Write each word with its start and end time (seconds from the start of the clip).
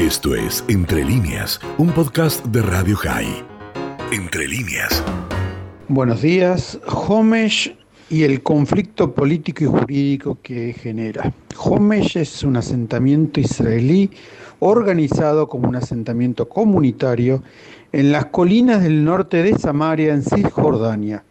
Esto 0.00 0.34
es 0.34 0.64
Entre 0.68 1.04
líneas, 1.04 1.60
un 1.76 1.90
podcast 1.90 2.42
de 2.46 2.62
Radio 2.62 2.96
High. 2.96 3.44
Entre 4.10 4.48
líneas. 4.48 5.04
Buenos 5.88 6.22
días. 6.22 6.80
Homesh 6.86 7.76
y 8.08 8.22
el 8.22 8.42
conflicto 8.42 9.14
político 9.14 9.62
y 9.62 9.66
jurídico 9.66 10.38
que 10.42 10.72
genera. 10.72 11.34
Homesh 11.54 12.16
es 12.16 12.42
un 12.42 12.56
asentamiento 12.56 13.40
israelí 13.40 14.10
organizado 14.60 15.50
como 15.50 15.68
un 15.68 15.76
asentamiento 15.76 16.48
comunitario 16.48 17.42
en 17.92 18.10
las 18.10 18.24
colinas 18.24 18.82
del 18.82 19.04
norte 19.04 19.42
de 19.42 19.58
Samaria, 19.58 20.14
en 20.14 20.22
Cisjordania 20.22 21.24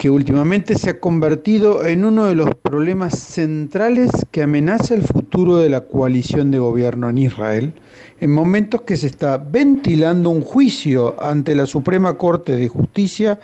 que 0.00 0.08
últimamente 0.08 0.78
se 0.78 0.88
ha 0.88 0.98
convertido 0.98 1.84
en 1.84 2.06
uno 2.06 2.24
de 2.24 2.34
los 2.34 2.54
problemas 2.54 3.18
centrales 3.18 4.10
que 4.30 4.42
amenaza 4.42 4.94
el 4.94 5.02
futuro 5.02 5.58
de 5.58 5.68
la 5.68 5.82
coalición 5.82 6.50
de 6.50 6.58
gobierno 6.58 7.10
en 7.10 7.18
Israel, 7.18 7.74
en 8.18 8.32
momentos 8.32 8.80
que 8.80 8.96
se 8.96 9.08
está 9.08 9.36
ventilando 9.36 10.30
un 10.30 10.40
juicio 10.40 11.22
ante 11.22 11.54
la 11.54 11.66
Suprema 11.66 12.16
Corte 12.16 12.56
de 12.56 12.68
Justicia 12.68 13.38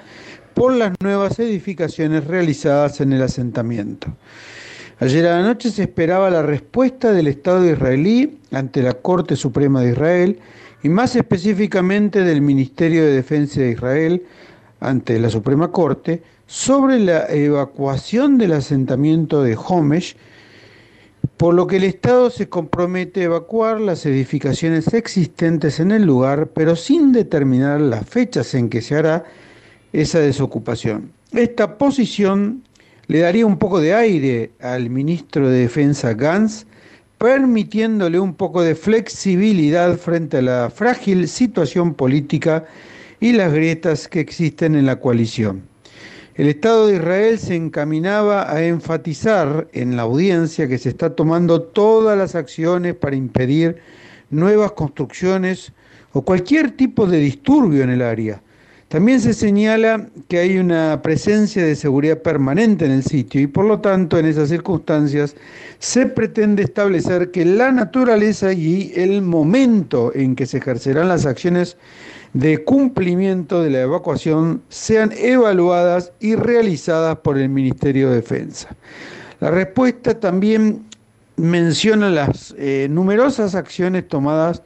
por 0.55 0.73
las 0.73 0.95
nuevas 1.02 1.38
edificaciones 1.41 2.27
realizadas 2.27 3.02
en 3.02 3.12
el 3.12 3.20
asentamiento. 3.20 4.16
Ayer 4.98 5.27
a 5.27 5.38
la 5.38 5.47
noche 5.47 5.70
se 5.70 5.83
esperaba 5.83 6.30
la 6.30 6.41
respuesta 6.41 7.12
del 7.12 7.27
Estado 7.27 7.70
israelí 7.70 8.38
ante 8.50 8.80
la 8.80 8.95
Corte 8.95 9.36
Suprema 9.36 9.83
de 9.83 9.91
Israel 9.91 10.38
y 10.83 10.88
más 10.88 11.16
específicamente 11.16 12.23
del 12.23 12.41
Ministerio 12.41 13.05
de 13.05 13.12
Defensa 13.12 13.61
de 13.61 13.73
Israel 13.73 14.23
ante 14.86 15.18
la 15.18 15.30
Suprema 15.30 15.72
Corte 15.72 16.22
sobre 16.46 17.00
la 17.00 17.27
evacuación 17.28 18.38
del 18.38 18.52
asentamiento 18.52 19.42
de 19.42 19.56
Homesh, 19.56 20.16
por 21.36 21.54
lo 21.54 21.66
que 21.66 21.77
el 21.77 21.84
Estado 21.84 22.30
se 22.30 22.48
compromete 22.48 23.22
a 23.22 23.24
evacuar 23.24 23.80
las 23.80 24.06
edificaciones 24.06 24.94
existentes 24.94 25.80
en 25.80 25.91
el 25.91 26.04
lugar, 26.04 26.48
pero 26.54 26.77
sin 26.77 27.12
determinar 27.12 27.80
las 27.80 28.08
fechas 28.08 28.55
en 28.55 28.69
que 28.70 28.80
se 28.80 28.94
hará 28.94 29.24
esa 29.92 30.20
desocupación. 30.20 31.11
Esta 31.33 31.78
posición 31.78 32.62
le 33.08 33.18
daría 33.20 33.44
un 33.44 33.58
poco 33.58 33.80
de 33.80 33.92
aire 33.92 34.52
al 34.61 34.89
ministro 34.89 35.48
de 35.48 35.62
Defensa 35.62 36.14
Gantz, 36.14 36.64
permitiéndole 37.18 38.20
un 38.20 38.34
poco 38.34 38.62
de 38.62 38.77
flexibilidad 38.77 39.96
frente 39.96 40.39
a 40.39 40.42
la 40.42 40.70
frágil 40.70 41.27
situación 41.28 41.94
política 41.94 42.66
y 43.20 43.33
las 43.33 43.53
grietas 43.53 44.09
que 44.09 44.20
existen 44.20 44.75
en 44.75 44.86
la 44.86 45.00
coalición. 45.00 45.62
El 46.34 46.48
Estado 46.48 46.86
de 46.86 46.97
Israel 46.97 47.39
se 47.39 47.55
encaminaba 47.55 48.53
a 48.53 48.62
enfatizar 48.62 49.69
en 49.73 49.97
la 49.97 50.03
audiencia 50.03 50.69
que 50.69 50.77
se 50.77 50.91
está 50.91 51.14
tomando 51.14 51.62
todas 51.62 52.19
las 52.19 52.34
acciones 52.34 52.95
para 52.95 53.17
impedir 53.17 53.78
nuevas 54.28 54.73
construcciones 54.73 55.73
o 56.12 56.23
cualquier 56.23 56.73
tipo 56.73 57.06
de 57.06 57.19
disturbio 57.20 57.83
en 57.83 57.91
el 57.91 58.03
área. 58.03 58.42
También 58.89 59.20
se 59.20 59.34
señala 59.34 60.06
que 60.29 60.39
hay 60.39 60.59
una 60.59 61.03
presencia 61.03 61.65
de 61.65 61.75
seguridad 61.75 62.23
permanente 62.23 62.84
en 62.84 62.92
el 62.92 63.03
sitio 63.03 63.41
y 63.41 63.48
por 63.48 63.65
lo 63.65 63.81
tanto 63.81 64.17
en 64.17 64.27
esas 64.27 64.48
circunstancias 64.48 65.34
se 65.81 66.06
pretende 66.06 66.62
establecer 66.62 67.33
que 67.33 67.45
la 67.45 67.73
naturaleza 67.73 68.53
y 68.53 68.92
el 68.95 69.23
momento 69.23 70.12
en 70.14 70.37
que 70.37 70.47
se 70.47 70.59
ejercerán 70.59 71.09
las 71.09 71.27
acciones 71.27 71.77
de 72.33 72.62
cumplimiento 72.62 73.61
de 73.61 73.70
la 73.70 73.81
evacuación 73.81 74.62
sean 74.69 75.11
evaluadas 75.17 76.12
y 76.20 76.37
realizadas 76.37 77.17
por 77.17 77.39
el 77.39 77.48
Ministerio 77.48 78.11
de 78.11 78.17
Defensa. 78.17 78.69
La 79.41 79.51
respuesta 79.51 80.20
también 80.20 80.84
menciona 81.37 82.09
las 82.09 82.55
eh, 82.57 82.87
numerosas 82.89 83.57
acciones 83.57 84.07
tomadas 84.07 84.62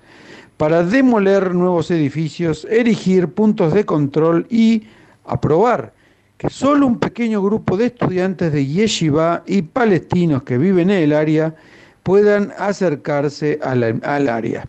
para 0.61 0.83
demoler 0.83 1.55
nuevos 1.55 1.91
edificios, 1.91 2.67
erigir 2.69 3.29
puntos 3.29 3.73
de 3.73 3.87
control 3.87 4.47
y 4.51 4.83
aprobar 5.25 5.95
que 6.37 6.51
solo 6.51 6.87
un 6.87 6.99
pequeño 6.99 7.41
grupo 7.43 7.79
de 7.79 7.87
estudiantes 7.87 8.53
de 8.53 8.67
Yeshiva 8.67 9.43
y 9.47 9.63
palestinos 9.63 10.43
que 10.43 10.59
viven 10.59 10.91
en 10.91 11.03
el 11.03 11.13
área 11.15 11.55
puedan 12.03 12.53
acercarse 12.59 13.59
al 13.63 14.29
área. 14.29 14.69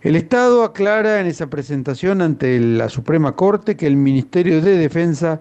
El 0.00 0.16
Estado 0.16 0.64
aclara 0.64 1.20
en 1.20 1.28
esa 1.28 1.46
presentación 1.46 2.20
ante 2.20 2.58
la 2.58 2.88
Suprema 2.88 3.36
Corte 3.36 3.76
que 3.76 3.86
el 3.86 3.94
Ministerio 3.94 4.60
de 4.60 4.76
Defensa 4.76 5.40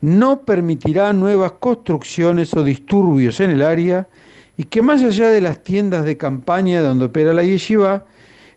no 0.00 0.40
permitirá 0.40 1.12
nuevas 1.12 1.52
construcciones 1.60 2.52
o 2.54 2.64
disturbios 2.64 3.38
en 3.38 3.50
el 3.50 3.62
área 3.62 4.08
y 4.56 4.64
que 4.64 4.82
más 4.82 5.00
allá 5.00 5.28
de 5.28 5.40
las 5.40 5.62
tiendas 5.62 6.04
de 6.04 6.16
campaña 6.16 6.80
donde 6.80 7.04
opera 7.04 7.32
la 7.32 7.44
yeshiva, 7.44 8.06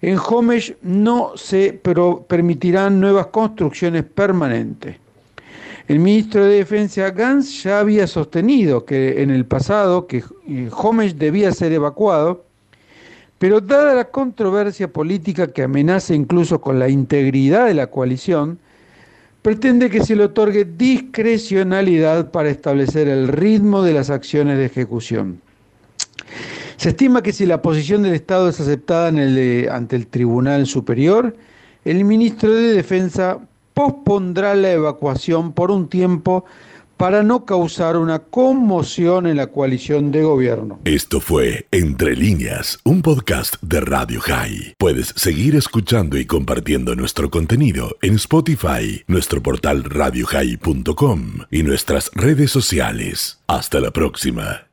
en 0.09 0.19
Homesh 0.19 0.75
no 0.81 1.31
se 1.35 1.79
permitirán 2.27 2.99
nuevas 2.99 3.27
construcciones 3.27 4.03
permanentes. 4.03 4.97
El 5.87 5.99
ministro 5.99 6.45
de 6.45 6.57
Defensa 6.57 7.09
Gantz 7.11 7.63
ya 7.63 7.79
había 7.79 8.07
sostenido 8.07 8.85
que 8.85 9.21
en 9.21 9.29
el 9.31 9.45
pasado 9.45 10.07
que 10.07 10.23
Homesh 10.71 11.15
debía 11.15 11.51
ser 11.51 11.71
evacuado 11.73 12.45
pero 13.37 13.59
dada 13.59 13.93
la 13.93 14.05
controversia 14.05 14.91
política 14.91 15.51
que 15.51 15.63
amenaza 15.63 16.15
incluso 16.15 16.61
con 16.61 16.79
la 16.79 16.87
integridad 16.87 17.65
de 17.65 17.73
la 17.73 17.87
coalición, 17.87 18.59
pretende 19.41 19.89
que 19.89 20.03
se 20.03 20.15
le 20.15 20.23
otorgue 20.23 20.65
discrecionalidad 20.65 22.31
para 22.31 22.49
establecer 22.49 23.07
el 23.07 23.27
ritmo 23.27 23.83
de 23.83 23.93
las 23.93 24.09
acciones 24.09 24.57
de 24.57 24.65
ejecución. 24.65 25.41
Se 26.85 26.89
estima 26.89 27.23
que 27.23 27.33
si 27.33 27.47
la 27.47 27.63
posición 27.63 28.03
del 28.03 28.13
Estado 28.13 28.47
es 28.47 28.59
aceptada 28.59 29.07
ante 29.07 29.95
el 29.95 30.05
Tribunal 30.05 30.67
Superior, 30.67 31.35
el 31.83 32.05
ministro 32.05 32.53
de 32.53 32.73
Defensa 32.73 33.39
pospondrá 33.73 34.53
la 34.53 34.71
evacuación 34.71 35.53
por 35.53 35.71
un 35.71 35.89
tiempo 35.89 36.45
para 36.95 37.23
no 37.23 37.43
causar 37.43 37.97
una 37.97 38.19
conmoción 38.19 39.25
en 39.25 39.37
la 39.37 39.47
coalición 39.47 40.11
de 40.11 40.21
gobierno. 40.21 40.79
Esto 40.85 41.19
fue 41.19 41.65
Entre 41.71 42.15
líneas, 42.15 42.77
un 42.83 43.01
podcast 43.01 43.55
de 43.63 43.81
Radio 43.81 44.21
High. 44.21 44.75
Puedes 44.77 45.07
seguir 45.15 45.55
escuchando 45.55 46.19
y 46.19 46.27
compartiendo 46.27 46.93
nuestro 46.93 47.31
contenido 47.31 47.97
en 48.03 48.17
Spotify, 48.17 49.03
nuestro 49.07 49.41
portal 49.41 49.85
radiohigh.com 49.85 51.45
y 51.49 51.63
nuestras 51.63 52.11
redes 52.13 52.51
sociales. 52.51 53.39
Hasta 53.47 53.79
la 53.79 53.89
próxima. 53.89 54.64